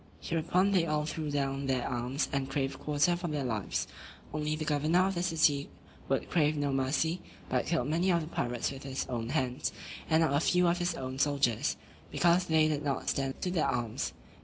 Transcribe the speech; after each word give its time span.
Hereupon 0.19 0.71
they 0.71 0.87
all 0.87 1.05
threw 1.05 1.29
down 1.29 1.67
their 1.67 1.87
arms, 1.87 2.27
and 2.33 2.49
craved 2.49 2.79
quarter 2.79 3.15
for 3.15 3.27
their 3.27 3.43
lives; 3.43 3.87
only 4.33 4.55
the 4.55 4.65
governor 4.65 5.05
of 5.05 5.13
the 5.13 5.21
city 5.21 5.69
would 6.09 6.27
crave 6.27 6.57
no 6.57 6.73
mercy, 6.73 7.21
but 7.49 7.67
killed 7.67 7.87
many 7.87 8.11
of 8.11 8.21
the 8.21 8.27
pirates 8.27 8.71
with 8.71 8.81
his 8.81 9.05
own 9.09 9.29
hands, 9.29 9.71
and 10.09 10.23
not 10.23 10.33
a 10.33 10.39
few 10.39 10.67
of 10.67 10.79
his 10.79 10.95
own 10.95 11.19
soldiers; 11.19 11.77
because 12.09 12.45
they 12.45 12.67
did 12.67 12.81
not 12.83 13.09
stand 13.09 13.39
to 13.43 13.51
their 13.51 13.67
arms. 13.67 14.13